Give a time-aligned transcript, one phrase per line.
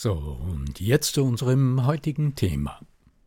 [0.00, 2.78] So, und jetzt zu unserem heutigen Thema.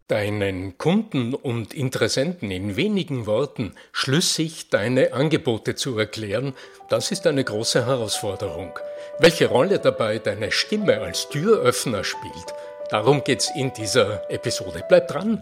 [0.07, 6.53] Deinen Kunden und Interessenten in wenigen Worten schlüssig deine Angebote zu erklären,
[6.87, 8.71] das ist eine große Herausforderung.
[9.19, 12.53] Welche Rolle dabei deine Stimme als Türöffner spielt,
[12.89, 14.81] darum geht's in dieser Episode.
[14.87, 15.41] Bleib dran!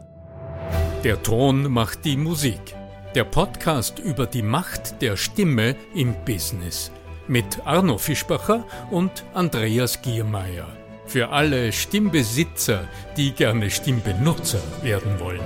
[1.03, 2.73] Der Ton macht die Musik.
[3.13, 6.91] Der Podcast über die Macht der Stimme im Business.
[7.27, 10.78] Mit Arno Fischbacher und Andreas Giermeier
[11.09, 15.41] für alle Stimmbesitzer, die gerne Stimmbenutzer werden wollen.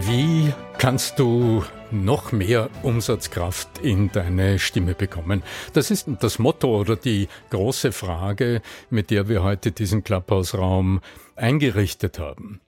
[0.00, 1.62] Wie kannst du
[1.92, 5.44] noch mehr Umsatzkraft in deine Stimme bekommen?
[5.72, 11.00] Das ist das Motto oder die große Frage, mit der wir heute diesen Clubhouse-Raum
[11.36, 12.60] eingerichtet haben.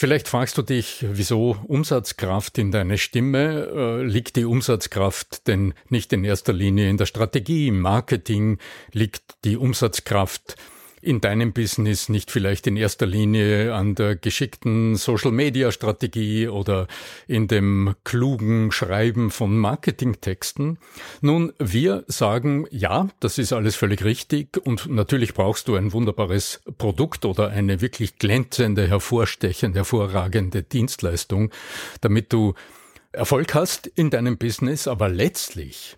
[0.00, 3.66] Vielleicht fragst du dich, wieso Umsatzkraft in deine Stimme?
[3.66, 8.58] Äh, liegt die Umsatzkraft denn nicht in erster Linie in der Strategie, im Marketing?
[8.92, 10.54] Liegt die Umsatzkraft
[11.00, 16.86] in deinem Business nicht vielleicht in erster Linie an der geschickten Social-Media-Strategie oder
[17.26, 20.78] in dem klugen Schreiben von Marketingtexten?
[21.20, 26.60] Nun, wir sagen, ja, das ist alles völlig richtig und natürlich brauchst du ein wunderbares
[26.78, 31.50] Produkt oder eine wirklich glänzende, hervorstechende, hervorragende Dienstleistung,
[32.00, 32.54] damit du
[33.12, 35.96] Erfolg hast in deinem Business, aber letztlich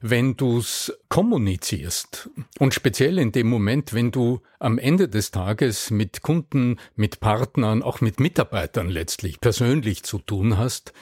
[0.00, 2.30] wenn du's kommunizierst.
[2.58, 7.82] Und speziell in dem Moment, wenn du am Ende des Tages mit Kunden, mit Partnern,
[7.82, 10.92] auch mit Mitarbeitern letztlich persönlich zu tun hast,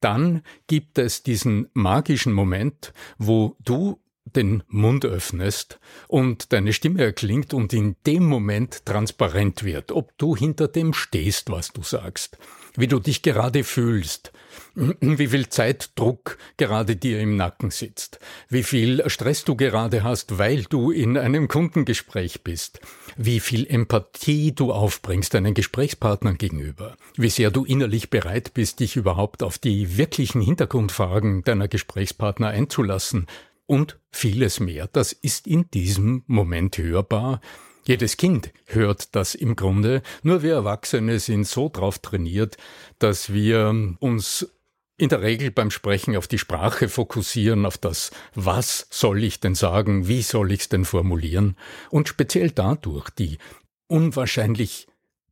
[0.00, 4.00] dann gibt es diesen magischen Moment, wo du
[4.36, 10.36] den Mund öffnest und deine Stimme erklingt und in dem Moment transparent wird, ob du
[10.36, 12.38] hinter dem stehst, was du sagst
[12.78, 14.32] wie du dich gerade fühlst,
[14.74, 20.62] wie viel Zeitdruck gerade dir im Nacken sitzt, wie viel Stress du gerade hast, weil
[20.62, 22.80] du in einem Kundengespräch bist,
[23.16, 28.94] wie viel Empathie du aufbringst deinen Gesprächspartnern gegenüber, wie sehr du innerlich bereit bist, dich
[28.94, 33.26] überhaupt auf die wirklichen Hintergrundfragen deiner Gesprächspartner einzulassen
[33.68, 34.88] und vieles mehr.
[34.88, 37.40] Das ist in diesem Moment hörbar,
[37.84, 42.56] jedes Kind hört das im Grunde, nur wir Erwachsene sind so drauf trainiert,
[42.98, 44.52] dass wir uns
[44.98, 49.54] in der Regel beim Sprechen auf die Sprache fokussieren, auf das, was soll ich denn
[49.54, 51.56] sagen, wie soll ich es denn formulieren
[51.90, 53.38] und speziell dadurch die
[53.86, 54.88] unwahrscheinlich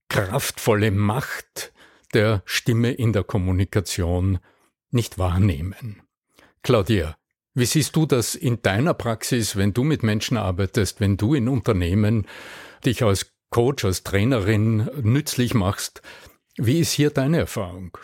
[0.08, 1.72] kraftvolle Macht
[2.14, 4.38] der Stimme in der Kommunikation
[4.91, 6.00] nicht wahrnehmen.
[6.62, 7.16] Claudia,
[7.56, 11.49] wie siehst du das in deiner Praxis, wenn du mit Menschen arbeitest, wenn du in
[11.49, 12.27] Unternehmen
[12.84, 16.03] dich als Coach, als Trainerin nützlich machst?
[16.59, 17.97] Wie ist hier deine Erfahrung?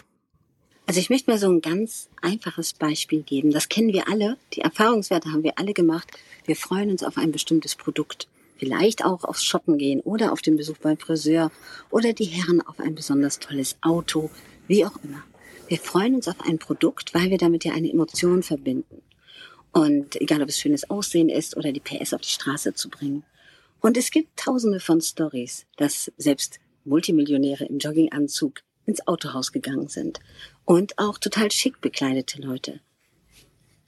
[0.87, 3.51] Also ich möchte mal so ein ganz einfaches Beispiel geben.
[3.51, 4.39] Das kennen wir alle.
[4.55, 6.11] Die Erfahrungswerte haben wir alle gemacht.
[6.47, 8.29] Wir freuen uns auf ein bestimmtes Produkt.
[8.56, 11.53] Vielleicht auch aufs Shoppen gehen oder auf den Besuch beim Friseur
[11.91, 14.31] oder die Herren auf ein besonders tolles Auto,
[14.67, 15.23] wie auch immer.
[15.69, 19.03] Wir freuen uns auf ein Produkt, weil wir damit ja eine Emotion verbinden.
[19.73, 23.25] Und egal, ob es schönes Aussehen ist oder die PS auf die Straße zu bringen.
[23.81, 30.21] Und es gibt tausende von Stories, dass selbst Multimillionäre im Jogginganzug ins Autohaus gegangen sind.
[30.65, 32.81] Und auch total schick bekleidete Leute.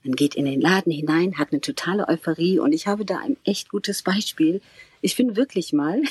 [0.02, 3.36] Man geht in den Laden hinein, hat eine totale Euphorie und ich habe da ein
[3.44, 4.60] echt gutes Beispiel.
[5.00, 6.02] Ich bin wirklich mal,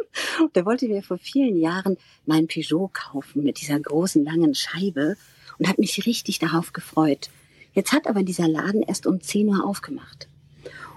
[0.54, 1.96] der wollte mir vor vielen Jahren
[2.26, 5.16] mein Peugeot kaufen mit dieser großen langen Scheibe
[5.58, 7.30] und hat mich richtig darauf gefreut.
[7.78, 10.26] Jetzt hat aber dieser Laden erst um 10 Uhr aufgemacht.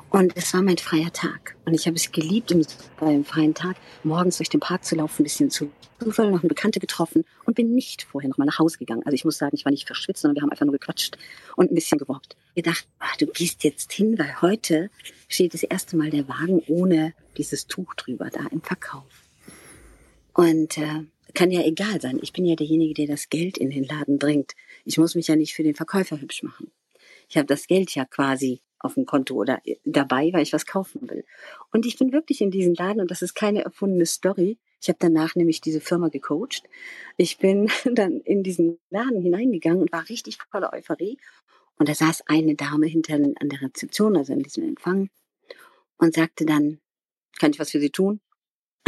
[0.09, 1.55] Und es war mein freier Tag.
[1.63, 2.65] Und ich habe es geliebt, im,
[2.99, 5.69] beim freien Tag morgens durch den Park zu laufen, ein bisschen zu
[5.99, 9.03] Zufall noch eine Bekannte getroffen und bin nicht vorher noch mal nach Hause gegangen.
[9.05, 11.19] Also ich muss sagen, ich war nicht verschwitzt, sondern wir haben einfach nur gequatscht
[11.55, 12.35] und ein bisschen gewoppt.
[12.55, 14.89] Ich dachte, ach, du gehst jetzt hin, weil heute
[15.27, 19.27] steht das erste Mal der Wagen ohne dieses Tuch drüber da im Verkauf.
[20.33, 22.19] Und äh, kann ja egal sein.
[22.21, 24.53] Ich bin ja derjenige, der das Geld in den Laden bringt.
[24.85, 26.71] Ich muss mich ja nicht für den Verkäufer hübsch machen.
[27.29, 31.09] Ich habe das Geld ja quasi auf dem Konto oder dabei, weil ich was kaufen
[31.09, 31.23] will.
[31.71, 34.57] Und ich bin wirklich in diesem Laden und das ist keine erfundene Story.
[34.81, 36.63] Ich habe danach nämlich diese Firma gecoacht.
[37.17, 41.17] Ich bin dann in diesen Laden hineingegangen und war richtig voller Euphorie.
[41.77, 45.09] Und da saß eine Dame hinter an der Rezeption, also in diesem Empfang,
[45.97, 46.79] und sagte dann,
[47.39, 48.19] kann ich was für Sie tun?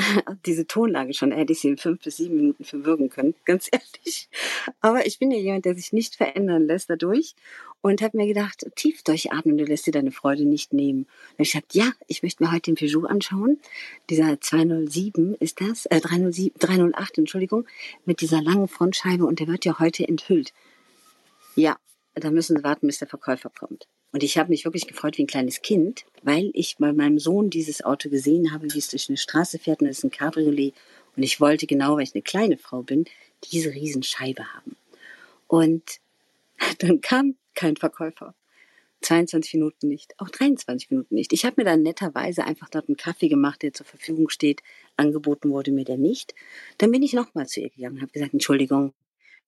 [0.46, 4.30] diese Tonlage schon, hätte ich sie in fünf bis sieben Minuten verwirken können, ganz ehrlich.
[4.82, 7.36] Aber ich bin ja jemand, der sich nicht verändern lässt dadurch
[7.82, 11.06] und habe mir gedacht, tief durchatmen, du lässt dir deine Freude nicht nehmen.
[11.38, 13.60] Und ich habe ja, ich möchte mir heute den Peugeot anschauen.
[14.10, 17.68] Dieser 207 ist das, äh, 307, 308, Entschuldigung,
[18.06, 20.54] mit dieser langen Frontscheibe und der wird ja heute enthüllt.
[21.56, 21.78] Ja,
[22.16, 23.88] da müssen Sie warten, bis der Verkäufer kommt.
[24.14, 27.50] Und ich habe mich wirklich gefreut wie ein kleines Kind, weil ich bei meinem Sohn
[27.50, 30.74] dieses Auto gesehen habe, wie es durch eine Straße fährt und es ist ein Cabriolet.
[31.18, 33.06] Und ich wollte genau, weil ich eine kleine Frau bin,
[33.52, 34.76] diese Riesenscheibe haben.
[35.48, 36.00] Und
[36.80, 38.36] dann kam kein Verkäufer.
[39.02, 41.34] 22 Minuten nicht, auch 23 Minuten nicht.
[41.34, 44.62] Ich habe mir dann netterweise einfach dort einen Kaffee gemacht, der zur Verfügung steht.
[44.96, 46.34] Angeboten wurde mir der nicht.
[46.78, 48.94] Dann bin ich nochmal zu ihr gegangen und habe gesagt, Entschuldigung,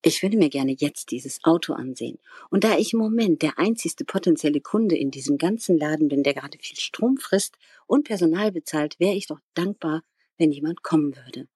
[0.06, 2.20] ich würde mir gerne jetzt dieses Auto ansehen.
[2.52, 6.36] Und da ich im Moment der einzigste potenzielle Kunde in diesem ganzen Laden bin, der
[6.36, 7.58] gerade viel Strom frisst
[7.88, 10.04] und Personal bezahlt, wäre ich doch dankbar,
[10.38, 11.48] wenn jemand kommen würde.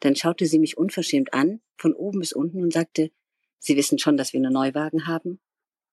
[0.00, 3.10] Dann schaute sie mich unverschämt an, von oben bis unten und sagte,
[3.58, 5.40] Sie wissen schon, dass wir einen Neuwagen haben?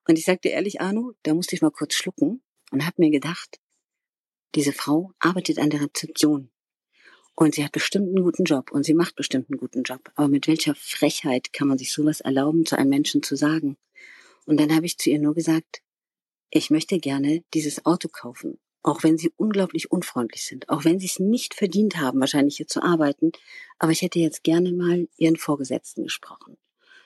[0.07, 3.59] Und ich sagte ehrlich, Arno, da musste ich mal kurz schlucken und habe mir gedacht,
[4.53, 6.51] diese Frau arbeitet an der Rezeption.
[7.35, 10.09] Und sie hat bestimmt einen guten Job und sie macht bestimmt einen guten Job.
[10.15, 13.77] Aber mit welcher Frechheit kann man sich sowas erlauben, zu einem Menschen zu sagen?
[14.45, 15.81] Und dann habe ich zu ihr nur gesagt,
[16.49, 21.07] ich möchte gerne dieses Auto kaufen, auch wenn sie unglaublich unfreundlich sind, auch wenn sie
[21.07, 23.31] es nicht verdient haben, wahrscheinlich hier zu arbeiten.
[23.79, 26.57] Aber ich hätte jetzt gerne mal ihren Vorgesetzten gesprochen.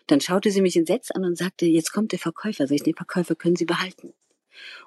[0.06, 2.68] Dann schaute sie mich entsetzt an und sagte, jetzt kommt der Verkäufer.
[2.68, 4.14] Sag ich, den Verkäufer können Sie behalten.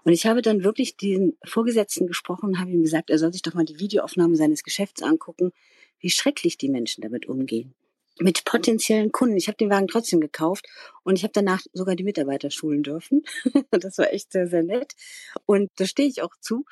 [0.04, 3.54] Und ich habe dann wirklich den Vorgesetzten gesprochen habe ihm gesagt, er soll sich doch
[3.54, 5.52] mal die Videoaufnahme seines Geschäfts angucken,
[6.00, 7.74] wie schrecklich die Menschen damit umgehen.
[8.18, 9.36] Mit potenziellen Kunden.
[9.36, 10.66] Ich habe den Wagen trotzdem gekauft
[11.02, 13.22] und ich habe danach sogar die Mitarbeiter schulen dürfen.
[13.70, 14.94] das war echt sehr, sehr nett.
[15.46, 16.66] Und da stehe ich auch zu.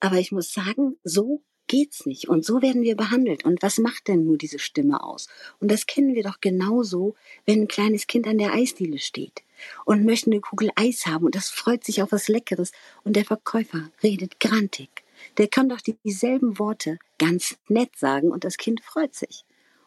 [0.00, 2.28] Aber ich muss sagen, so geht's nicht.
[2.28, 3.44] Und so werden wir behandelt.
[3.44, 5.28] Und was macht denn nur diese Stimme aus?
[5.60, 7.14] Und das kennen wir doch genauso,
[7.46, 9.42] wenn ein kleines Kind an der Eisdiele steht
[9.84, 12.72] und möchte eine Kugel Eis haben und das freut sich auf was Leckeres
[13.04, 15.04] und der Verkäufer redet grantig.
[15.38, 19.44] Der kann doch dieselben Worte ganz nett sagen und das Kind freut sich.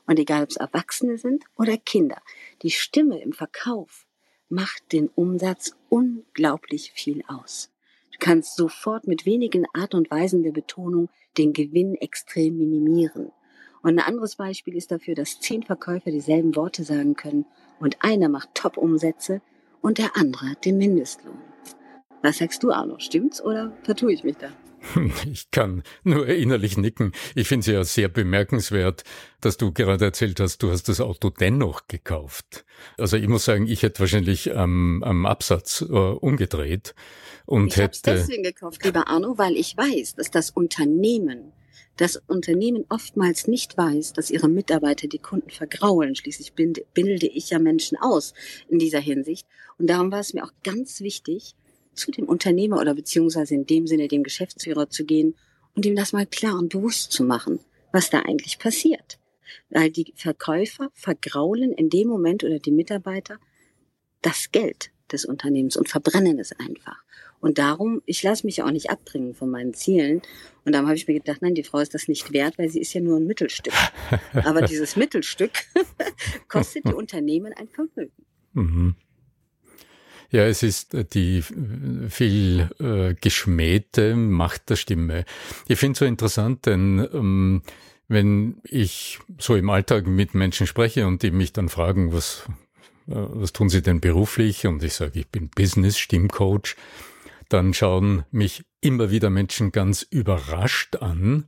[0.07, 2.21] Und egal, ob es Erwachsene sind oder Kinder,
[2.61, 4.05] die Stimme im Verkauf
[4.49, 7.71] macht den Umsatz unglaublich viel aus.
[8.11, 13.31] Du kannst sofort mit wenigen Art und Weisen der Betonung den Gewinn extrem minimieren.
[13.81, 17.45] Und ein anderes Beispiel ist dafür, dass zehn Verkäufer dieselben Worte sagen können
[17.79, 19.41] und einer macht Top-Umsätze
[19.85, 21.37] und der andere den Mindestlohn.
[22.23, 22.97] Was sagst du, Arno?
[22.97, 24.49] Stimmt's oder vertue ich mich da?
[25.31, 27.11] Ich kann nur innerlich nicken.
[27.35, 29.03] Ich finde es ja sehr bemerkenswert,
[29.41, 32.65] dass du gerade erzählt hast, du hast das Auto dennoch gekauft.
[32.97, 36.95] Also ich muss sagen, ich hätte wahrscheinlich ähm, am Absatz äh, umgedreht
[37.45, 37.95] und ich hätte.
[37.95, 41.51] Ich deswegen gekauft, lieber Arno, weil ich weiß, dass das Unternehmen,
[41.97, 46.15] das Unternehmen oftmals nicht weiß, dass ihre Mitarbeiter die Kunden vergraulen.
[46.15, 48.33] Schließlich bilde ich ja Menschen aus
[48.69, 49.47] in dieser Hinsicht.
[49.77, 51.55] Und darum war es mir auch ganz wichtig,
[51.93, 55.35] zu dem Unternehmer oder beziehungsweise in dem Sinne dem Geschäftsführer zu gehen
[55.75, 57.59] und ihm das mal klar und bewusst zu machen,
[57.91, 59.19] was da eigentlich passiert.
[59.69, 63.39] Weil die Verkäufer vergraulen in dem Moment oder die Mitarbeiter
[64.21, 67.04] das Geld des Unternehmens und verbrennen es einfach.
[67.39, 70.21] Und darum, ich lasse mich ja auch nicht abbringen von meinen Zielen.
[70.63, 72.79] Und darum habe ich mir gedacht, nein, die Frau ist das nicht wert, weil sie
[72.79, 73.73] ist ja nur ein Mittelstück.
[74.33, 75.51] Aber dieses Mittelstück
[76.47, 78.11] kostet die Unternehmen ein Vermögen.
[78.53, 78.95] Mhm.
[80.31, 85.25] Ja, es ist äh, die äh, viel äh, geschmähte Macht der Stimme.
[85.67, 87.61] Ich finde es so interessant, denn ähm,
[88.07, 92.43] wenn ich so im Alltag mit Menschen spreche und die mich dann fragen, was,
[93.07, 94.67] äh, was tun sie denn beruflich?
[94.67, 96.75] Und ich sage, ich bin Business-Stimmcoach,
[97.49, 101.47] dann schauen mich immer wieder Menschen ganz überrascht an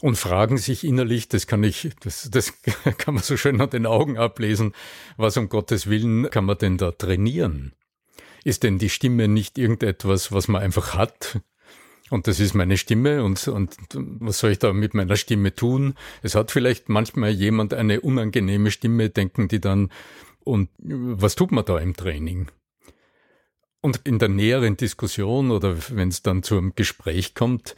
[0.00, 2.52] und fragen sich innerlich, das kann ich, das, das
[2.98, 4.72] kann man so schön an den Augen ablesen,
[5.16, 7.72] was um Gottes Willen kann man denn da trainieren?
[8.44, 11.40] Ist denn die Stimme nicht irgendetwas, was man einfach hat?
[12.10, 15.94] Und das ist meine Stimme und, und was soll ich da mit meiner Stimme tun?
[16.22, 19.90] Es hat vielleicht manchmal jemand eine unangenehme Stimme, denken die dann,
[20.44, 22.48] und was tut man da im Training?
[23.80, 27.76] Und in der näheren Diskussion oder wenn es dann zum Gespräch kommt,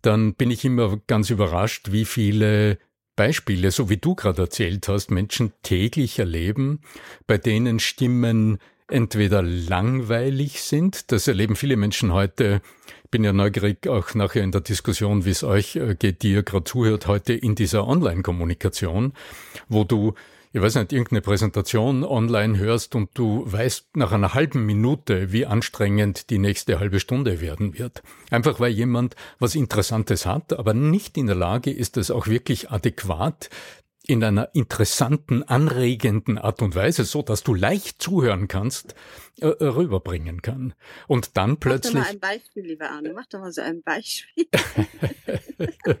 [0.00, 2.78] dann bin ich immer ganz überrascht, wie viele
[3.16, 6.80] Beispiele, so wie du gerade erzählt hast, Menschen täglich erleben,
[7.26, 12.60] bei denen Stimmen entweder langweilig sind, das erleben viele Menschen heute,
[13.10, 16.42] bin ja neugierig auch nachher in der Diskussion, wie es euch äh, geht, die ihr
[16.42, 19.12] gerade zuhört, heute in dieser Online-Kommunikation,
[19.68, 20.14] wo du
[20.54, 25.46] ich weiß nicht, irgendeine Präsentation online hörst und du weißt nach einer halben Minute, wie
[25.46, 28.04] anstrengend die nächste halbe Stunde werden wird.
[28.30, 32.70] Einfach weil jemand was Interessantes hat, aber nicht in der Lage ist, es auch wirklich
[32.70, 33.50] adäquat
[34.06, 38.94] in einer interessanten, anregenden Art und Weise, so dass du leicht zuhören kannst,
[39.40, 40.74] äh, äh rüberbringen kann.
[41.08, 41.94] Und dann plötzlich.
[41.94, 43.12] Mach doch mal ein Beispiel, lieber Arne.
[43.14, 44.46] Mach doch mal so ein Beispiel.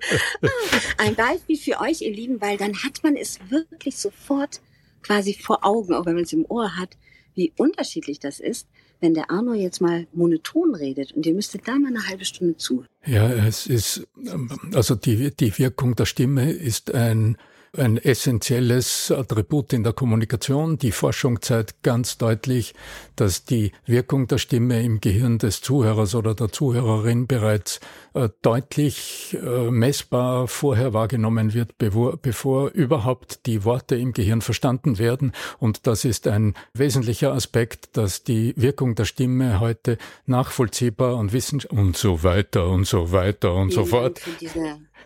[0.98, 4.60] ein Beispiel für euch, ihr Lieben, weil dann hat man es wirklich sofort
[5.02, 6.96] quasi vor Augen, auch wenn man es im Ohr hat,
[7.34, 8.68] wie unterschiedlich das ist,
[9.00, 12.56] wenn der Arno jetzt mal monoton redet und ihr müsstet da mal eine halbe Stunde
[12.56, 12.84] zu.
[13.06, 17.36] Ja, es ist, ähm, also die, die Wirkung der Stimme ist ein
[17.78, 20.78] ein essentielles Attribut in der Kommunikation.
[20.78, 22.74] Die Forschung zeigt ganz deutlich,
[23.16, 27.80] dass die Wirkung der Stimme im Gehirn des Zuhörers oder der Zuhörerin bereits
[28.14, 34.98] äh, deutlich äh, messbar vorher wahrgenommen wird, bevor, bevor überhaupt die Worte im Gehirn verstanden
[34.98, 35.32] werden.
[35.58, 41.78] Und das ist ein wesentlicher Aspekt, dass die Wirkung der Stimme heute nachvollziehbar und wissenschaftlich
[41.78, 44.20] und so weiter und so weiter und Vielen so fort.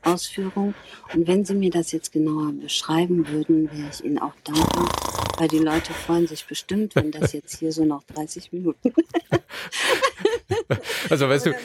[0.03, 0.75] Ausführung.
[1.15, 4.89] Und wenn Sie mir das jetzt genauer beschreiben würden, wäre ich Ihnen auch dankbar,
[5.39, 8.93] weil die Leute freuen sich bestimmt, wenn das jetzt hier so noch 30 Minuten.
[11.11, 11.57] also weißt du, so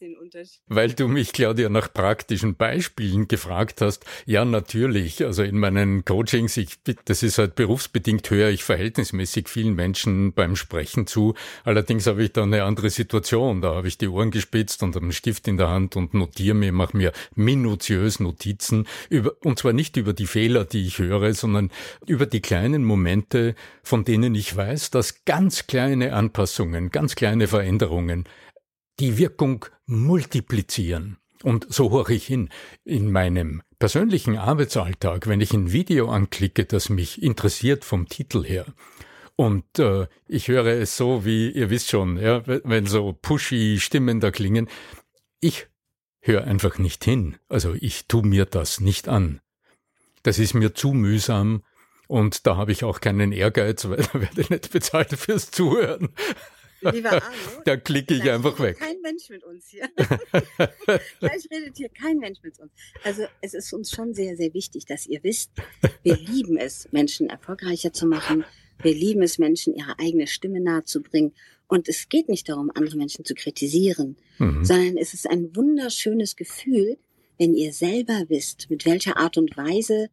[0.00, 0.62] den Unterschied.
[0.66, 4.04] Weil du mich, Claudia, nach praktischen Beispielen gefragt hast.
[4.24, 5.24] Ja, natürlich.
[5.24, 10.56] Also in meinen Coachings, ich, das ist halt berufsbedingt, höre ich verhältnismäßig vielen Menschen beim
[10.56, 11.34] Sprechen zu.
[11.64, 13.60] Allerdings habe ich da eine andere Situation.
[13.60, 16.72] Da habe ich die Ohren gespitzt und einen Stift in der Hand und notiere mir,
[16.72, 21.70] mache mir minutiös Notizen über, und zwar nicht über die Fehler, die ich höre, sondern
[22.06, 28.24] über die kleinen Momente, von denen ich weiß, dass ganz kleine Anpassungen, ganz kleine Veränderungen
[29.00, 31.16] die Wirkung multiplizieren.
[31.42, 32.50] Und so hoch ich hin.
[32.84, 38.66] In meinem persönlichen Arbeitsalltag, wenn ich ein Video anklicke, das mich interessiert vom Titel her,
[39.36, 44.20] und äh, ich höre es so, wie ihr wisst schon, ja, wenn so pushy Stimmen
[44.20, 44.68] da klingen,
[45.40, 45.68] ich
[46.20, 47.36] höre einfach nicht hin.
[47.48, 49.40] Also ich tu mir das nicht an.
[50.22, 51.62] Das ist mir zu mühsam
[52.06, 56.10] und da habe ich auch keinen Ehrgeiz, weil da werde ich nicht bezahlt fürs Zuhören.
[56.80, 58.78] Lieber Arno, da klicke ich einfach weg.
[58.78, 59.88] Kein Mensch mit uns hier.
[61.20, 62.72] Gleich redet hier kein Mensch mit uns.
[63.04, 65.50] Also es ist uns schon sehr, sehr wichtig, dass ihr wisst,
[66.02, 68.44] wir lieben es, Menschen erfolgreicher zu machen.
[68.82, 71.32] Wir lieben es, Menschen ihre eigene Stimme nahezubringen.
[71.68, 74.64] Und es geht nicht darum, andere Menschen zu kritisieren, mhm.
[74.64, 76.98] sondern es ist ein wunderschönes Gefühl,
[77.38, 80.10] wenn ihr selber wisst, mit welcher Art und Weise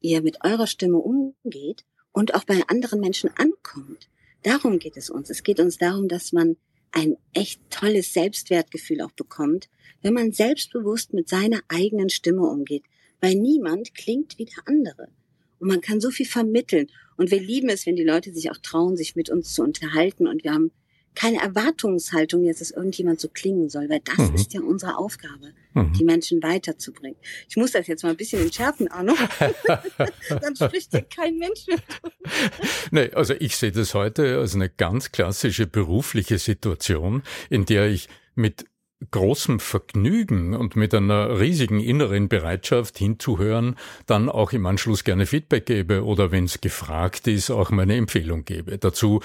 [0.00, 4.08] ihr mit eurer Stimme umgeht und auch bei anderen Menschen ankommt.
[4.42, 5.30] Darum geht es uns.
[5.30, 6.56] Es geht uns darum, dass man
[6.92, 9.68] ein echt tolles Selbstwertgefühl auch bekommt,
[10.02, 12.84] wenn man selbstbewusst mit seiner eigenen Stimme umgeht,
[13.20, 15.08] weil niemand klingt wie der andere.
[15.58, 16.86] Und man kann so viel vermitteln.
[17.16, 20.28] Und wir lieben es, wenn die Leute sich auch trauen, sich mit uns zu unterhalten.
[20.28, 20.70] Und wir haben
[21.18, 24.34] keine Erwartungshaltung jetzt, dass irgendjemand so klingen soll, weil das mhm.
[24.36, 25.92] ist ja unsere Aufgabe, mhm.
[25.92, 27.18] die Menschen weiterzubringen.
[27.48, 29.14] Ich muss das jetzt mal ein bisschen entschärfen, Arno.
[30.28, 31.78] Dann spricht hier kein Mensch mehr.
[32.92, 38.08] nee, also ich sehe das heute als eine ganz klassische berufliche Situation, in der ich
[38.36, 38.66] mit
[39.10, 45.66] großem Vergnügen und mit einer riesigen inneren Bereitschaft hinzuhören, dann auch im Anschluss gerne Feedback
[45.66, 48.78] gebe oder wenn es gefragt ist, auch meine Empfehlung gebe.
[48.78, 49.20] Dazu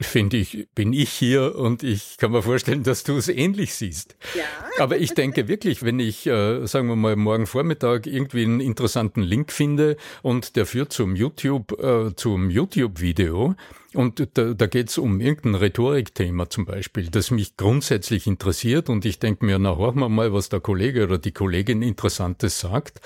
[0.00, 4.16] finde ich, bin ich hier und ich kann mir vorstellen, dass du es ähnlich siehst.
[4.34, 4.44] Ja.
[4.78, 9.22] Aber ich denke wirklich, wenn ich, äh, sagen wir mal, morgen Vormittag irgendwie einen interessanten
[9.22, 13.54] Link finde und der führt zum YouTube, äh, zum YouTube-Video
[13.94, 19.06] und da, da geht es um irgendein Rhetorikthema zum Beispiel, das mich grundsätzlich interessiert und
[19.06, 23.00] ich denke mir, na, horchen wir mal, was der Kollege oder die Kollegin Interessantes sagt.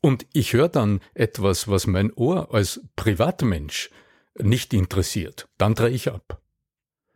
[0.00, 3.90] Und ich höre dann etwas, was mein Ohr als Privatmensch
[4.38, 6.40] nicht interessiert, dann drehe ich ab.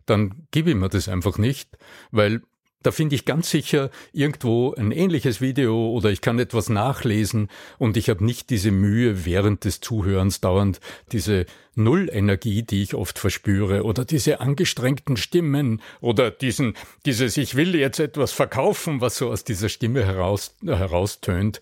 [0.07, 1.77] Dann gebe ich mir das einfach nicht,
[2.11, 2.43] weil
[2.81, 7.97] Da finde ich ganz sicher irgendwo ein ähnliches Video oder ich kann etwas nachlesen und
[7.97, 10.79] ich habe nicht diese Mühe während des Zuhörens dauernd
[11.11, 17.75] diese Nullenergie, die ich oft verspüre oder diese angestrengten Stimmen oder diesen, dieses Ich will
[17.75, 21.59] jetzt etwas verkaufen, was so aus dieser Stimme heraus, heraustönt,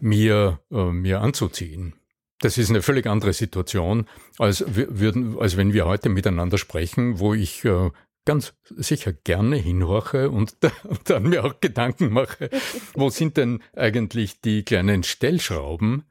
[0.00, 1.94] mir, äh, mir anzuziehen.
[2.40, 4.06] Das ist eine völlig andere Situation,
[4.38, 7.90] als, würden, als wenn wir heute miteinander sprechen, wo ich äh,
[8.24, 12.50] ganz sicher gerne hinhorche und, und dann mir auch Gedanken mache,
[12.94, 16.04] wo sind denn eigentlich die kleinen Stellschrauben,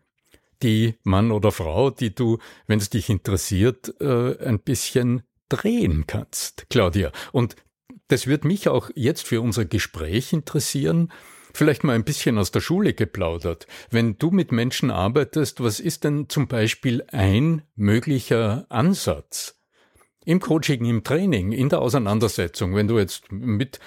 [0.61, 2.37] die Mann oder Frau, die du,
[2.67, 7.11] wenn es dich interessiert, äh, ein bisschen drehen kannst, Claudia.
[7.31, 7.55] Und
[8.07, 11.11] das wird mich auch jetzt für unser Gespräch interessieren.
[11.55, 13.67] Vielleicht mal ein bisschen aus der Schule geplaudert.
[13.91, 19.59] Wenn du mit Menschen arbeitest, was ist denn zum Beispiel ein möglicher Ansatz?
[20.25, 23.79] Im Coaching, im Training, in der Auseinandersetzung, wenn du jetzt mit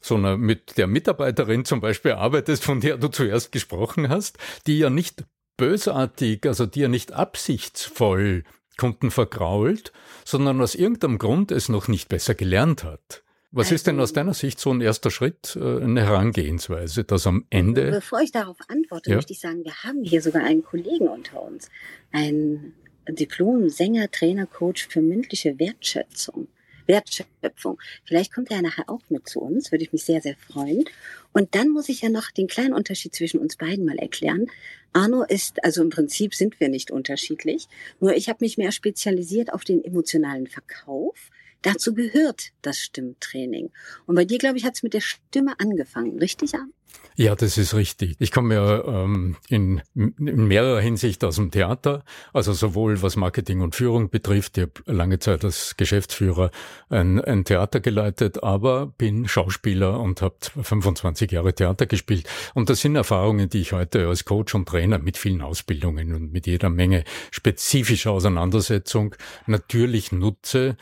[0.00, 4.78] so einer, mit der Mitarbeiterin zum Beispiel arbeitest, von der du zuerst gesprochen hast, die
[4.78, 5.24] ja nicht
[5.58, 8.44] bösartig, also die ja nicht absichtsvoll
[8.78, 9.92] Kunden vergrault,
[10.24, 13.22] sondern aus irgendeinem Grund es noch nicht besser gelernt hat.
[13.52, 17.26] Was also, ist denn aus deiner Sicht so ein erster Schritt, äh, eine Herangehensweise, dass
[17.26, 17.90] am Ende.
[17.90, 19.16] Bevor ich darauf antworte, ja?
[19.16, 21.68] möchte ich sagen, wir haben hier sogar einen Kollegen unter uns,
[22.12, 22.74] einen
[23.08, 26.46] Diplom-Sänger, Trainer, Coach für mündliche Wertschätzung.
[26.86, 27.78] Wertschöpfung.
[28.04, 30.84] Vielleicht kommt er nachher auch mit zu uns, würde ich mich sehr, sehr freuen.
[31.32, 34.46] Und dann muss ich ja noch den kleinen Unterschied zwischen uns beiden mal erklären.
[34.92, 37.68] Arno ist, also im Prinzip sind wir nicht unterschiedlich,
[38.00, 41.30] nur ich habe mich mehr spezialisiert auf den emotionalen Verkauf.
[41.62, 43.70] Dazu gehört das Stimmtraining.
[44.06, 46.72] Und bei dir, glaube ich, hat es mit der Stimme angefangen, richtig, Arno?
[47.16, 48.16] Ja, das ist richtig.
[48.18, 52.02] Ich komme ja ähm, in, in mehrerer Hinsicht aus dem Theater,
[52.32, 54.56] also sowohl was Marketing und Führung betrifft.
[54.56, 56.50] Ich habe lange Zeit als Geschäftsführer
[56.88, 62.26] ein, ein Theater geleitet, aber bin Schauspieler und habe 25 Jahre Theater gespielt.
[62.54, 66.32] Und das sind Erfahrungen, die ich heute als Coach und Trainer mit vielen Ausbildungen und
[66.32, 69.14] mit jeder Menge spezifischer Auseinandersetzung
[69.46, 70.76] natürlich nutze.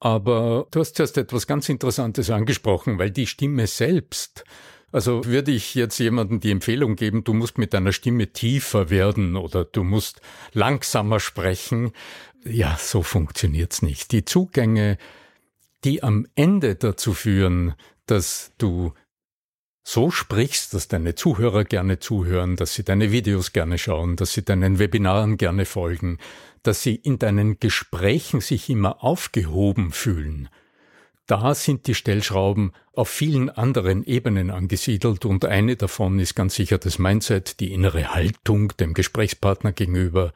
[0.00, 4.44] Aber du hast zuerst etwas ganz Interessantes angesprochen, weil die Stimme selbst
[4.92, 9.36] also würde ich jetzt jemandem die Empfehlung geben, du musst mit deiner Stimme tiefer werden
[9.36, 10.20] oder du musst
[10.52, 11.92] langsamer sprechen.
[12.44, 14.10] Ja, so funktioniert's nicht.
[14.12, 14.98] Die Zugänge,
[15.84, 17.74] die am Ende dazu führen,
[18.06, 18.92] dass du
[19.90, 24.44] so sprichst, dass deine Zuhörer gerne zuhören, dass sie deine Videos gerne schauen, dass sie
[24.44, 26.18] deinen Webinaren gerne folgen,
[26.62, 30.48] dass sie in deinen Gesprächen sich immer aufgehoben fühlen,
[31.30, 36.78] da sind die Stellschrauben auf vielen anderen Ebenen angesiedelt und eine davon ist ganz sicher
[36.78, 40.32] das Mindset, die innere Haltung dem Gesprächspartner gegenüber,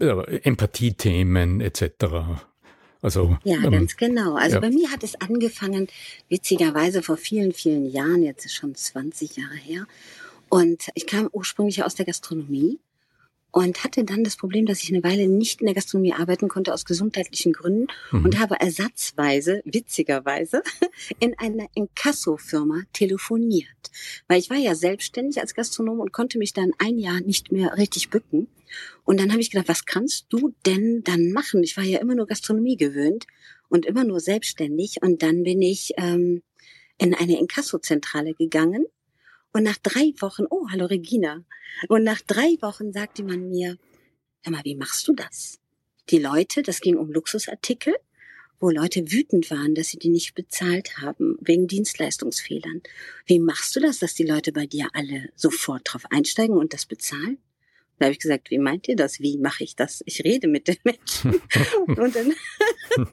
[0.00, 2.42] äh, Empathiethemen etc.
[3.02, 4.34] Also, ja, ähm, ganz genau.
[4.34, 4.60] Also ja.
[4.60, 5.88] bei mir hat es angefangen,
[6.28, 9.86] witzigerweise vor vielen, vielen Jahren, jetzt ist schon 20 Jahre her.
[10.48, 12.78] Und ich kam ursprünglich aus der Gastronomie
[13.52, 16.72] und hatte dann das Problem, dass ich eine Weile nicht in der Gastronomie arbeiten konnte
[16.72, 18.24] aus gesundheitlichen Gründen mhm.
[18.24, 20.62] und habe ersatzweise, witzigerweise,
[21.20, 23.68] in einer Inkasso-Firma telefoniert.
[24.28, 27.76] Weil ich war ja selbstständig als Gastronom und konnte mich dann ein Jahr nicht mehr
[27.76, 28.48] richtig bücken.
[29.04, 31.64] Und dann habe ich gedacht, was kannst du denn dann machen?
[31.64, 33.26] Ich war ja immer nur Gastronomie gewöhnt
[33.68, 35.02] und immer nur selbstständig.
[35.02, 36.42] Und dann bin ich ähm,
[36.98, 38.86] in eine Inkasso-Zentrale gegangen
[39.52, 41.44] und nach drei Wochen, oh, hallo Regina.
[41.88, 43.78] Und nach drei Wochen sagte man mir,
[44.42, 45.58] hör mal, wie machst du das?
[46.10, 47.94] Die Leute, das ging um Luxusartikel,
[48.58, 52.82] wo Leute wütend waren, dass sie die nicht bezahlt haben, wegen Dienstleistungsfehlern.
[53.26, 56.86] Wie machst du das, dass die Leute bei dir alle sofort drauf einsteigen und das
[56.86, 57.38] bezahlen?
[58.00, 59.20] Da habe ich gesagt, wie meint ihr das?
[59.20, 60.02] Wie mache ich das?
[60.06, 61.34] Ich rede mit den Menschen.
[61.86, 62.32] und, dann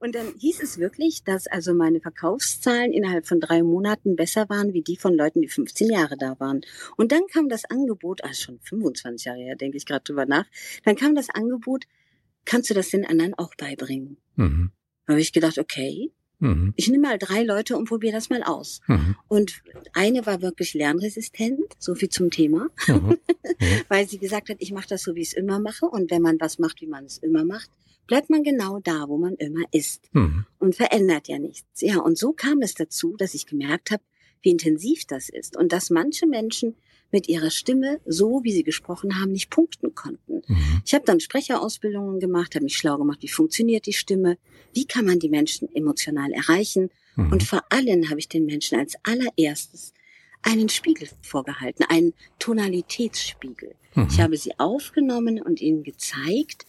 [0.00, 4.72] und dann hieß es wirklich, dass also meine Verkaufszahlen innerhalb von drei Monaten besser waren
[4.72, 6.62] wie die von Leuten, die 15 Jahre da waren.
[6.96, 10.46] Und dann kam das Angebot, also schon 25 Jahre her, denke ich gerade drüber nach,
[10.84, 11.84] dann kam das Angebot,
[12.44, 14.16] kannst du das den anderen auch beibringen?
[14.34, 14.72] Mhm.
[15.06, 16.10] Da habe ich gedacht, okay,
[16.44, 16.74] Mhm.
[16.76, 18.80] Ich nehme mal drei Leute und probiere das mal aus.
[18.86, 19.16] Mhm.
[19.28, 19.62] Und
[19.94, 23.16] eine war wirklich lernresistent, so viel zum Thema, mhm.
[23.88, 25.86] weil sie gesagt hat, ich mache das so, wie ich es immer mache.
[25.86, 27.70] Und wenn man was macht, wie man es immer macht,
[28.06, 30.44] bleibt man genau da, wo man immer ist mhm.
[30.58, 31.80] und verändert ja nichts.
[31.80, 34.02] Ja, und so kam es dazu, dass ich gemerkt habe,
[34.42, 36.76] wie intensiv das ist und dass manche Menschen
[37.14, 40.42] mit ihrer Stimme, so wie sie gesprochen haben, nicht punkten konnten.
[40.48, 40.82] Mhm.
[40.84, 44.36] Ich habe dann Sprecherausbildungen gemacht, habe mich schlau gemacht, wie funktioniert die Stimme,
[44.74, 46.90] wie kann man die Menschen emotional erreichen.
[47.14, 47.30] Mhm.
[47.30, 49.94] Und vor allem habe ich den Menschen als allererstes
[50.42, 53.76] einen Spiegel vorgehalten, einen Tonalitätsspiegel.
[53.94, 54.08] Mhm.
[54.10, 56.66] Ich habe sie aufgenommen und ihnen gezeigt,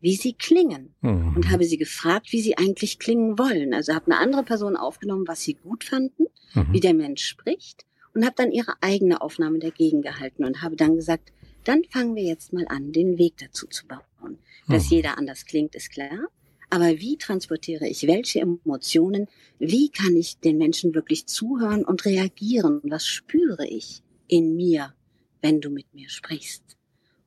[0.00, 1.36] wie sie klingen mhm.
[1.36, 3.74] und habe sie gefragt, wie sie eigentlich klingen wollen.
[3.74, 6.72] Also habe eine andere Person aufgenommen, was sie gut fanden, mhm.
[6.72, 10.96] wie der Mensch spricht und habe dann ihre eigene Aufnahme dagegen gehalten und habe dann
[10.96, 11.32] gesagt,
[11.64, 14.38] dann fangen wir jetzt mal an, den Weg dazu zu bauen.
[14.68, 14.96] Dass mhm.
[14.96, 16.28] jeder anders klingt, ist klar.
[16.70, 19.28] Aber wie transportiere ich welche Emotionen?
[19.58, 22.80] Wie kann ich den Menschen wirklich zuhören und reagieren?
[22.84, 24.94] Was spüre ich in mir,
[25.42, 26.62] wenn du mit mir sprichst?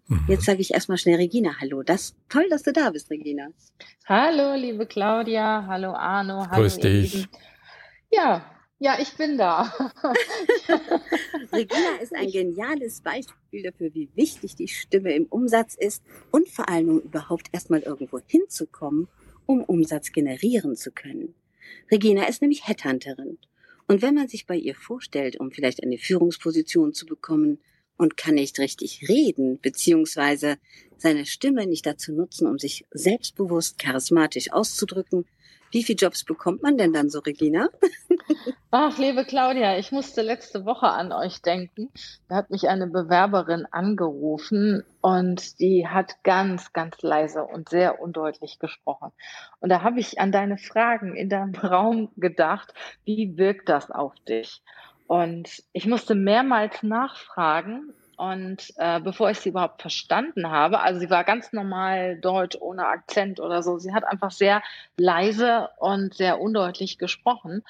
[0.08, 0.26] Mhm.
[0.28, 1.84] Jetzt sage ich erstmal schnell Regina Hallo.
[1.84, 3.50] Das toll, dass du da bist, Regina.
[4.08, 5.66] Hallo, liebe Claudia.
[5.68, 6.48] Hallo, Arno.
[6.50, 7.28] Hallo, Grüß dich.
[8.12, 9.74] Ja, ja, ich bin da.
[11.52, 16.70] Regina ist ein geniales Beispiel dafür, wie wichtig die Stimme im Umsatz ist und vor
[16.70, 19.08] allem, um überhaupt erstmal irgendwo hinzukommen,
[19.46, 21.36] um Umsatz generieren zu können.
[21.92, 23.38] Regina ist nämlich Headhunterin.
[23.88, 27.60] Und wenn man sich bei ihr vorstellt, um vielleicht eine Führungsposition zu bekommen,
[27.98, 30.58] und kann nicht richtig reden, beziehungsweise
[30.98, 35.26] seine Stimme nicht dazu nutzen, um sich selbstbewusst, charismatisch auszudrücken.
[35.76, 37.68] Wie viele Jobs bekommt man denn dann so, Regina?
[38.72, 41.90] Ach, liebe Claudia, ich musste letzte Woche an euch denken.
[42.30, 48.58] Da hat mich eine Bewerberin angerufen und die hat ganz, ganz leise und sehr undeutlich
[48.58, 49.12] gesprochen.
[49.60, 52.74] Und da habe ich an deine Fragen in deinem Raum gedacht.
[53.04, 54.64] Wie wirkt das auf dich?
[55.08, 57.94] Und ich musste mehrmals nachfragen.
[58.18, 62.86] Und äh, bevor ich sie überhaupt verstanden habe, also sie war ganz normal deutsch, ohne
[62.88, 63.78] Akzent oder so.
[63.78, 64.62] Sie hat einfach sehr
[64.98, 67.64] leise und sehr undeutlich gesprochen.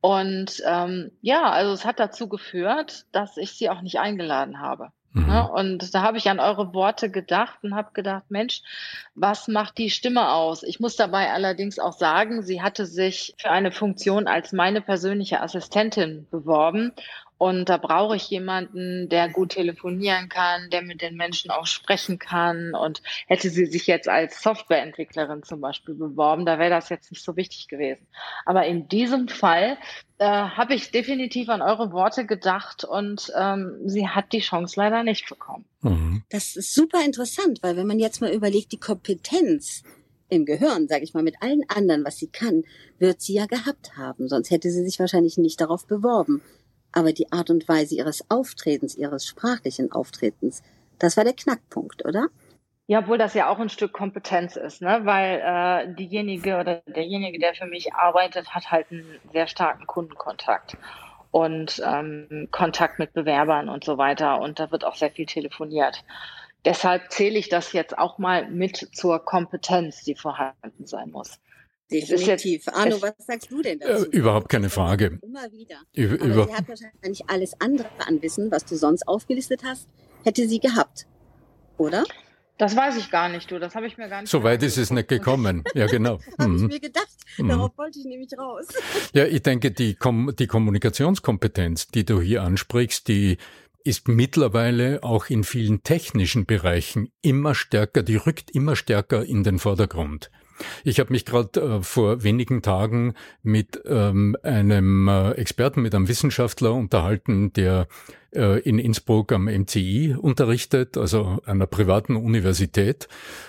[0.00, 4.90] Und ähm, ja, also es hat dazu geführt, dass ich sie auch nicht eingeladen habe.
[5.14, 5.28] Mhm.
[5.28, 8.62] Ja, und da habe ich an eure Worte gedacht und habe gedacht, Mensch,
[9.14, 10.64] was macht die Stimme aus?
[10.64, 15.40] Ich muss dabei allerdings auch sagen, sie hatte sich für eine Funktion als meine persönliche
[15.40, 16.92] Assistentin beworben
[17.36, 22.18] und da brauche ich jemanden, der gut telefonieren kann, der mit den Menschen auch sprechen
[22.18, 22.74] kann.
[22.74, 27.24] Und hätte sie sich jetzt als Softwareentwicklerin zum Beispiel beworben, da wäre das jetzt nicht
[27.24, 28.06] so wichtig gewesen.
[28.44, 29.76] Aber in diesem Fall
[30.18, 35.02] äh, habe ich definitiv an eure Worte gedacht und ähm, sie hat die Chance leider
[35.02, 35.64] nicht bekommen.
[35.82, 36.22] Mhm.
[36.30, 39.82] Das ist super interessant, weil wenn man jetzt mal überlegt, die Kompetenz
[40.28, 42.62] im Gehirn, sage ich mal, mit allen anderen, was sie kann,
[42.98, 44.28] wird sie ja gehabt haben.
[44.28, 46.40] Sonst hätte sie sich wahrscheinlich nicht darauf beworben
[46.94, 50.62] aber die Art und Weise ihres Auftretens, ihres sprachlichen Auftretens,
[50.98, 52.28] das war der Knackpunkt, oder?
[52.86, 55.00] Ja, obwohl das ja auch ein Stück Kompetenz ist, ne?
[55.04, 60.76] weil äh, diejenige oder derjenige, der für mich arbeitet, hat halt einen sehr starken Kundenkontakt
[61.30, 64.40] und ähm, Kontakt mit Bewerbern und so weiter.
[64.40, 66.04] Und da wird auch sehr viel telefoniert.
[66.66, 71.40] Deshalb zähle ich das jetzt auch mal mit zur Kompetenz, die vorhanden sein muss.
[71.90, 72.66] Definitiv.
[72.68, 74.06] Arno, was sagst du denn dazu?
[74.06, 75.18] Äh, überhaupt keine Frage.
[75.22, 75.76] Immer wieder.
[75.92, 79.88] Über, Aber über sie hat wahrscheinlich alles andere an Wissen, was du sonst aufgelistet hast,
[80.24, 81.06] hätte sie gehabt.
[81.76, 82.04] Oder?
[82.56, 83.58] Das weiß ich gar nicht, du.
[83.58, 84.30] Das habe ich mir gar nicht.
[84.30, 85.64] So weit ist es nicht gekommen.
[85.74, 86.20] Ja, genau.
[86.38, 86.56] habe mhm.
[86.56, 87.08] ich mir gedacht.
[87.36, 87.48] Mhm.
[87.48, 88.66] Darauf wollte ich nämlich raus.
[89.12, 93.38] ja, ich denke, die, Kom die Kommunikationskompetenz, die du hier ansprichst, die
[93.82, 99.58] ist mittlerweile auch in vielen technischen Bereichen immer stärker, die rückt immer stärker in den
[99.58, 100.30] Vordergrund.
[100.84, 106.08] Ich habe mich gerade äh, vor wenigen Tagen mit ähm, einem äh, Experten, mit einem
[106.08, 107.88] Wissenschaftler unterhalten, der
[108.34, 113.08] äh, in Innsbruck am MCI unterrichtet, also einer privaten Universität.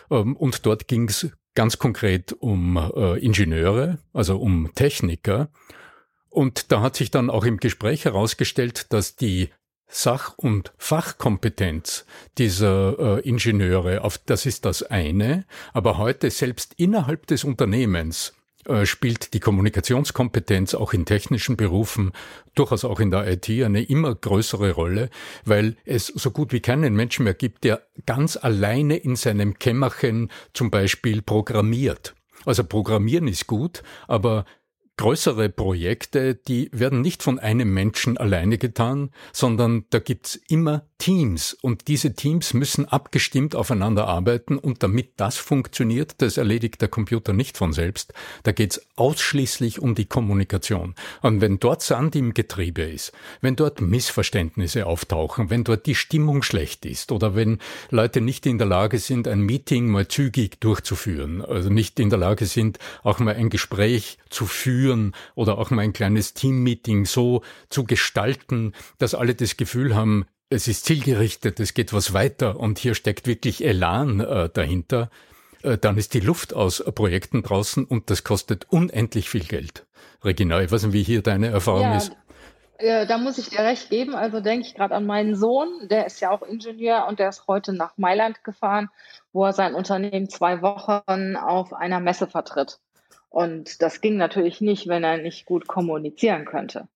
[0.09, 5.49] Ähm, und dort ging es ganz konkret um äh, Ingenieure, also um Techniker.
[6.29, 9.49] Und da hat sich dann auch im Gespräch herausgestellt, dass die
[9.87, 12.05] Sach- und Fachkompetenz
[12.37, 18.33] dieser äh, Ingenieure, auf das ist das eine, aber heute selbst innerhalb des Unternehmens
[18.67, 22.13] äh, spielt die Kommunikationskompetenz auch in technischen Berufen,
[22.55, 25.09] durchaus auch in der IT, eine immer größere Rolle,
[25.45, 30.31] weil es so gut wie keinen Menschen mehr gibt, der ganz alleine in seinem Kämmerchen
[30.53, 32.15] zum Beispiel programmiert.
[32.45, 34.45] Also Programmieren ist gut, aber
[34.97, 41.53] Größere Projekte, die werden nicht von einem Menschen alleine getan, sondern da gibt's immer Teams
[41.53, 47.33] und diese Teams müssen abgestimmt aufeinander arbeiten und damit das funktioniert, das erledigt der Computer
[47.33, 48.13] nicht von selbst.
[48.43, 50.95] Da geht's ausschließlich um die Kommunikation.
[51.21, 56.43] Und wenn dort Sand im Getriebe ist, wenn dort Missverständnisse auftauchen, wenn dort die Stimmung
[56.43, 61.43] schlecht ist oder wenn Leute nicht in der Lage sind, ein Meeting mal zügig durchzuführen,
[61.43, 65.81] also nicht in der Lage sind, auch mal ein Gespräch zu führen oder auch mal
[65.81, 71.73] ein kleines Teammeeting so zu gestalten, dass alle das Gefühl haben, es ist zielgerichtet, es
[71.73, 75.09] geht was weiter und hier steckt wirklich Elan äh, dahinter,
[75.63, 79.85] äh, dann ist die Luft aus Projekten draußen und das kostet unendlich viel Geld.
[80.23, 82.15] Regina, ich weiß nicht, wie hier deine Erfahrung ja, ist.
[82.77, 84.15] Äh, da muss ich dir recht geben.
[84.15, 87.47] Also denke ich gerade an meinen Sohn, der ist ja auch Ingenieur und der ist
[87.47, 88.89] heute nach Mailand gefahren,
[89.33, 92.79] wo er sein Unternehmen zwei Wochen auf einer Messe vertritt.
[93.29, 96.87] Und das ging natürlich nicht, wenn er nicht gut kommunizieren könnte.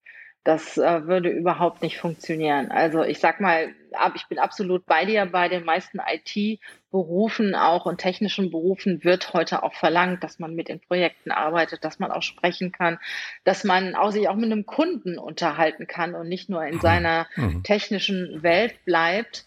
[0.50, 2.72] Das äh, würde überhaupt nicht funktionieren.
[2.72, 5.28] Also ich sag mal, ab, ich bin absolut bei dir.
[5.28, 10.68] Bei den meisten IT-Berufen auch und technischen Berufen wird heute auch verlangt, dass man mit
[10.68, 12.98] den Projekten arbeitet, dass man auch sprechen kann,
[13.44, 16.82] dass man auch sich auch mit einem Kunden unterhalten kann und nicht nur in mhm.
[16.82, 17.62] seiner mhm.
[17.62, 19.46] technischen Welt bleibt.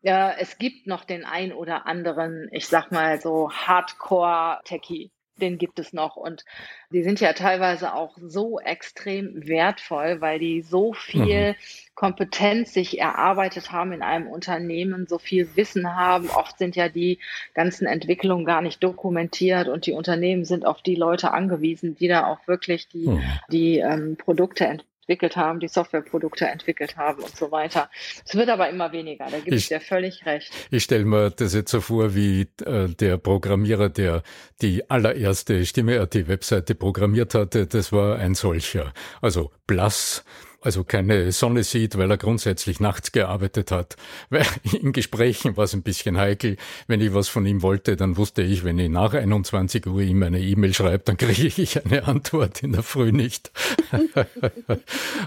[0.00, 5.78] Ja, es gibt noch den ein oder anderen, ich sag mal so Hardcore-Techie, den gibt
[5.78, 6.16] es noch.
[6.16, 6.44] Und
[6.90, 11.54] die sind ja teilweise auch so extrem wertvoll, weil die so viel mhm.
[11.94, 16.30] Kompetenz sich erarbeitet haben in einem Unternehmen, so viel Wissen haben.
[16.30, 17.18] Oft sind ja die
[17.54, 22.26] ganzen Entwicklungen gar nicht dokumentiert und die Unternehmen sind auf die Leute angewiesen, die da
[22.26, 23.22] auch wirklich die, mhm.
[23.50, 27.88] die ähm, Produkte entwickeln entwickelt haben, die Softwareprodukte entwickelt haben und so weiter.
[28.26, 30.52] Es wird aber immer weniger, da gibt es dir völlig recht.
[30.70, 34.22] Ich stelle mir das jetzt so vor, wie äh, der Programmierer, der
[34.60, 38.92] die allererste Stimme.at-Webseite programmiert hatte, das war ein solcher.
[39.22, 40.24] Also blass,
[40.60, 43.96] also keine Sonne sieht, weil er grundsätzlich nachts gearbeitet hat.
[44.28, 44.44] Weil
[44.80, 46.56] in Gesprächen war es ein bisschen heikel.
[46.88, 50.22] Wenn ich was von ihm wollte, dann wusste ich, wenn ich nach 21 Uhr ihm
[50.22, 53.52] eine E-Mail schreibe, dann kriege ich eine Antwort in der Früh nicht.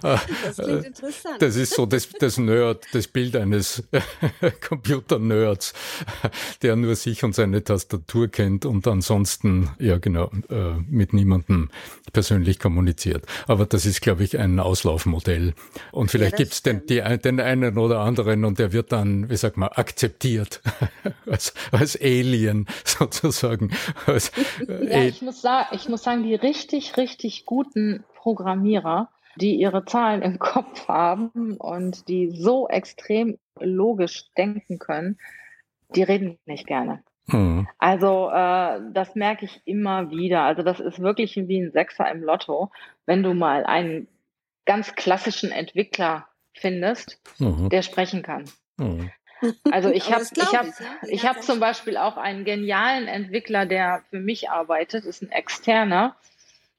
[0.02, 1.42] das klingt interessant.
[1.42, 3.84] Das ist so das, das Nerd, das Bild eines
[4.68, 5.74] Computer-Nerds,
[6.62, 11.70] der nur sich und seine Tastatur kennt und ansonsten, ja genau, äh, mit niemandem
[12.12, 13.26] persönlich kommuniziert.
[13.48, 15.54] Aber das ist, glaube ich, ein Auslaufmodell Modell.
[15.92, 19.36] Und vielleicht ja, gibt es den, den einen oder anderen und der wird dann, wie
[19.36, 20.62] sagt man, akzeptiert
[21.30, 23.72] als, als Alien sozusagen.
[24.06, 24.32] Als,
[24.68, 29.86] äh, ja, ich muss, sagen, ich muss sagen, die richtig, richtig guten Programmierer, die ihre
[29.86, 35.18] Zahlen im Kopf haben und die so extrem logisch denken können,
[35.96, 37.04] die reden nicht gerne.
[37.28, 37.68] Mhm.
[37.78, 40.42] Also äh, das merke ich immer wieder.
[40.42, 42.72] Also das ist wirklich wie ein Sechser im Lotto.
[43.06, 44.08] Wenn du mal einen
[44.66, 47.70] ganz klassischen Entwickler findest, mhm.
[47.70, 48.46] der sprechen kann.
[48.78, 49.12] Mhm.
[49.72, 50.74] Also ich habe ich habe
[51.08, 56.16] ich habe zum Beispiel auch einen genialen Entwickler, der für mich arbeitet, ist ein externer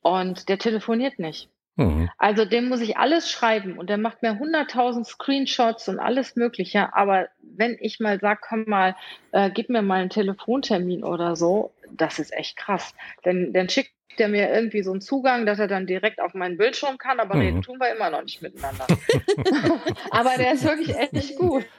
[0.00, 1.48] und der telefoniert nicht.
[1.76, 2.10] Mhm.
[2.18, 6.94] Also dem muss ich alles schreiben und der macht mir 100.000 Screenshots und alles Mögliche.
[6.94, 8.94] Aber wenn ich mal sage, komm mal,
[9.32, 12.94] äh, gib mir mal einen Telefontermin oder so, das ist echt krass.
[13.24, 16.56] Denn dann schickt der mir irgendwie so einen Zugang, dass er dann direkt auf meinen
[16.56, 17.40] Bildschirm kann, aber mhm.
[17.40, 18.86] reden tun wir immer noch nicht miteinander.
[20.10, 21.64] aber der ist wirklich echt gut.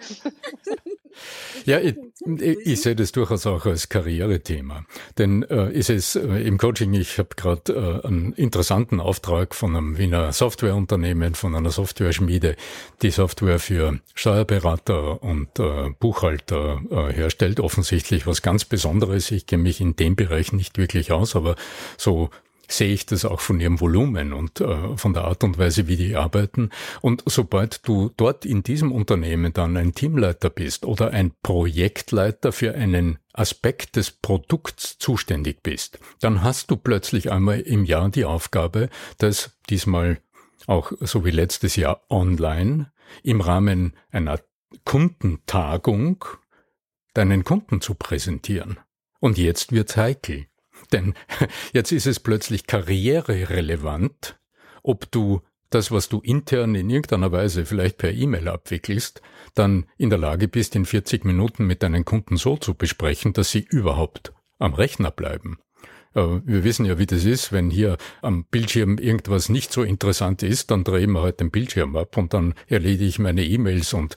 [1.66, 1.96] Ja, ich,
[2.40, 4.86] ich, sehe das durchaus auch als Karrierethema.
[5.18, 9.76] Denn äh, ist es äh, im Coaching, ich habe gerade äh, einen interessanten Auftrag von
[9.76, 12.56] einem Wiener Softwareunternehmen, von einer Software-Schmiede,
[13.02, 17.60] die Software für Steuerberater und äh, Buchhalter äh, herstellt.
[17.60, 19.32] Offensichtlich was ganz Besonderes.
[19.32, 21.56] Ich kenne mich in dem Bereich nicht wirklich aus, aber
[21.98, 22.23] so
[22.78, 25.96] sehe ich das auch von ihrem Volumen und äh, von der Art und Weise, wie
[25.96, 26.70] die arbeiten.
[27.02, 32.76] Und sobald du dort in diesem Unternehmen dann ein Teamleiter bist oder ein Projektleiter für
[32.76, 38.90] einen Aspekt des Produkts zuständig bist, dann hast du plötzlich einmal im Jahr die Aufgabe,
[39.18, 40.20] das diesmal
[40.68, 42.92] auch so wie letztes Jahr online
[43.24, 44.40] im Rahmen einer
[44.86, 46.26] Kundentagung
[47.14, 48.80] deinen Kunden zu präsentieren.
[49.20, 50.48] Und jetzt wird's heikel.
[50.94, 51.14] Denn
[51.74, 54.40] jetzt ist es plötzlich karriererelevant,
[54.84, 59.22] ob du das, was du intern in irgendeiner Weise vielleicht per E-Mail abwickelst,
[59.56, 63.52] dann in der Lage bist, in 40 Minuten mit deinen Kunden so zu besprechen, dass
[63.52, 65.58] sie überhaupt am Rechner bleiben.
[66.14, 70.44] Äh, wir wissen ja, wie das ist, wenn hier am Bildschirm irgendwas nicht so interessant
[70.44, 74.16] ist, dann drehen wir halt den Bildschirm ab und dann erledige ich meine E-Mails und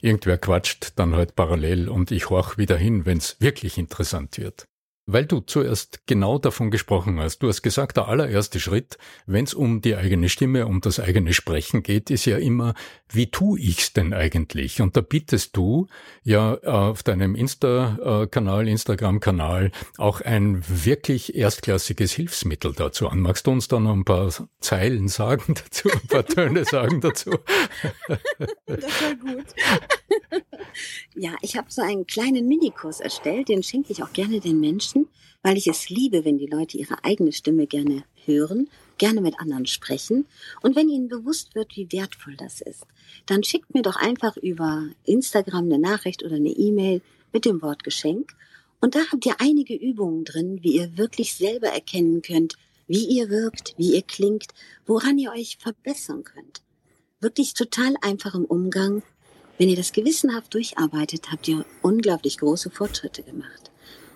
[0.00, 4.66] irgendwer quatscht dann halt parallel und ich horch wieder hin, wenn es wirklich interessant wird.
[5.08, 7.38] Weil du zuerst genau davon gesprochen hast.
[7.38, 11.32] Du hast gesagt, der allererste Schritt, wenn es um die eigene Stimme, um das eigene
[11.32, 12.74] Sprechen geht, ist ja immer,
[13.08, 14.80] wie tu ich's denn eigentlich?
[14.80, 15.86] Und da bietest du
[16.24, 23.20] ja auf deinem Insta-Kanal, Instagram-Kanal auch ein wirklich erstklassiges Hilfsmittel dazu an.
[23.20, 27.30] Magst du uns da noch ein paar Zeilen sagen dazu, ein paar Töne sagen dazu?
[28.66, 29.46] Das war gut.
[31.14, 35.08] Ja, ich habe so einen kleinen Minikurs erstellt, den schenke ich auch gerne den Menschen,
[35.42, 39.66] weil ich es liebe, wenn die Leute ihre eigene Stimme gerne hören, gerne mit anderen
[39.66, 40.26] sprechen.
[40.62, 42.86] Und wenn ihnen bewusst wird, wie wertvoll das ist,
[43.26, 47.00] dann schickt mir doch einfach über Instagram eine Nachricht oder eine E-Mail
[47.32, 48.36] mit dem Wort Geschenk.
[48.80, 53.30] Und da habt ihr einige Übungen drin, wie ihr wirklich selber erkennen könnt, wie ihr
[53.30, 54.48] wirkt, wie ihr klingt,
[54.86, 56.62] woran ihr euch verbessern könnt.
[57.20, 59.02] wirklich total einfach im Umgang.
[59.58, 63.70] Wenn ihr das gewissenhaft durcharbeitet, habt ihr unglaublich große Fortschritte gemacht.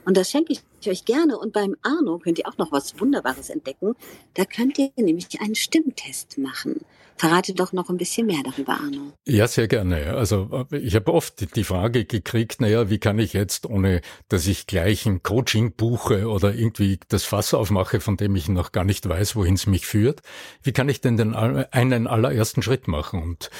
[0.05, 1.39] Und das schenke ich euch gerne.
[1.39, 3.95] Und beim Arno könnt ihr auch noch was Wunderbares entdecken.
[4.35, 6.81] Da könnt ihr nämlich einen Stimmtest machen.
[7.17, 9.13] Verrate doch noch ein bisschen mehr darüber, Arno.
[9.27, 10.15] Ja, sehr gerne.
[10.15, 14.67] Also ich habe oft die Frage gekriegt, naja, wie kann ich jetzt, ohne dass ich
[14.67, 19.07] gleich ein Coaching buche oder irgendwie das Fass aufmache, von dem ich noch gar nicht
[19.07, 20.23] weiß, wohin es mich führt,
[20.63, 23.23] wie kann ich denn den einen allerersten Schritt machen?
[23.23, 23.51] Und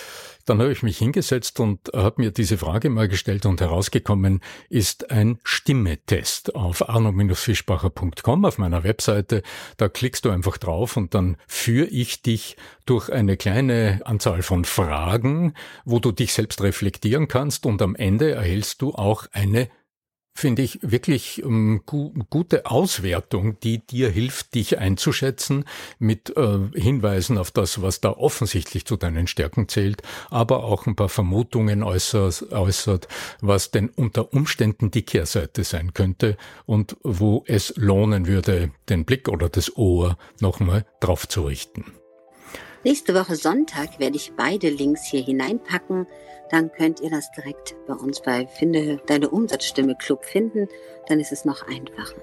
[0.47, 5.11] dann habe ich mich hingesetzt und habe mir diese Frage mal gestellt und herausgekommen ist
[5.11, 9.43] ein Stimmetest auf arno-fischbacher.com auf meiner Webseite.
[9.77, 14.65] Da klickst du einfach drauf und dann führe ich dich durch eine kleine Anzahl von
[14.65, 19.69] Fragen, wo du dich selbst reflektieren kannst und am Ende erhältst du auch eine
[20.35, 25.65] finde ich wirklich ähm, gu gute Auswertung, die dir hilft, dich einzuschätzen
[25.99, 30.97] mit äh, Hinweisen auf das, was da offensichtlich zu deinen Stärken zählt, aber auch ein
[30.97, 33.09] paar Vermutungen äußert, äußert
[33.41, 39.29] was denn unter Umständen die Kehrseite sein könnte und wo es lohnen würde, den Blick
[39.29, 42.00] oder das Ohr nochmal drauf zu richten.
[42.85, 46.07] Nächste Woche Sonntag werde ich beide Links hier hineinpacken
[46.51, 50.69] dann könnt ihr das direkt bei uns bei Finde deine Umsatzstimme Club finden.
[51.07, 52.17] Dann ist es noch einfacher.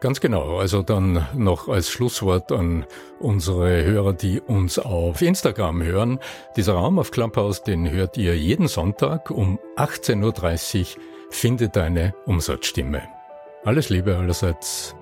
[0.00, 0.56] Ganz genau.
[0.56, 2.86] Also dann noch als Schlusswort an
[3.20, 6.18] unsere Hörer, die uns auf Instagram hören.
[6.56, 11.02] Dieser Raum auf Clubhouse, den hört ihr jeden Sonntag um 18.30 Uhr.
[11.30, 13.02] Finde deine Umsatzstimme.
[13.64, 14.94] Alles Liebe allerseits.